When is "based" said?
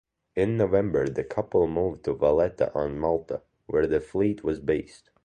4.59-5.11